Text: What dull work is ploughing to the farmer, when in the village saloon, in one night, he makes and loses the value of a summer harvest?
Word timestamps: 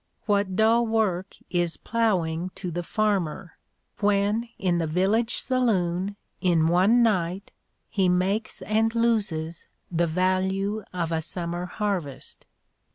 What 0.25 0.55
dull 0.55 0.87
work 0.87 1.35
is 1.51 1.77
ploughing 1.77 2.49
to 2.55 2.71
the 2.71 2.81
farmer, 2.81 3.57
when 3.99 4.49
in 4.57 4.79
the 4.79 4.87
village 4.87 5.35
saloon, 5.35 6.15
in 6.41 6.65
one 6.65 7.03
night, 7.03 7.51
he 7.87 8.09
makes 8.09 8.63
and 8.63 8.95
loses 8.95 9.67
the 9.91 10.07
value 10.07 10.83
of 10.91 11.11
a 11.11 11.21
summer 11.21 11.67
harvest? 11.67 12.47